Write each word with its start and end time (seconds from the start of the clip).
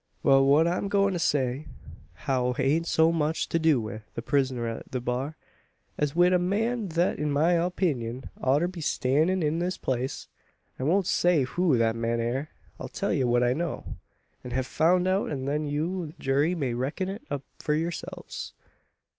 "Wal, 0.23 0.43
what 0.47 0.67
I'm 0.67 0.87
goin' 0.87 1.13
to 1.13 1.19
say 1.19 1.67
now 2.27 2.53
haint 2.53 2.87
so 2.87 3.11
much 3.11 3.47
to 3.49 3.59
do 3.59 3.79
wi' 3.79 4.01
the 4.15 4.23
prisoner 4.23 4.65
at 4.67 4.91
the 4.91 4.99
bar, 4.99 5.37
as 5.95 6.15
wi' 6.15 6.25
a 6.33 6.39
man 6.39 6.89
thet 6.89 7.19
in 7.19 7.31
my 7.31 7.53
opeenyun 7.53 8.27
oughter 8.43 8.67
be 8.67 8.81
stannin' 8.81 9.43
in 9.43 9.59
his 9.61 9.77
place. 9.77 10.27
I 10.79 10.83
won't 10.85 11.05
say 11.05 11.43
who 11.43 11.77
thet 11.77 11.95
man 11.95 12.19
air. 12.19 12.49
I'll 12.79 12.87
tell 12.89 13.13
ye 13.13 13.25
what 13.25 13.43
I 13.43 13.53
know, 13.53 13.97
an 14.43 14.49
hev 14.49 14.65
foun' 14.65 15.05
out, 15.05 15.29
an 15.29 15.45
then 15.45 15.67
you 15.67 16.01
o' 16.01 16.05
the 16.07 16.13
jury 16.17 16.55
may 16.55 16.73
reckon 16.73 17.07
it 17.07 17.21
up 17.29 17.43
for 17.59 17.75
yurselves." 17.75 18.53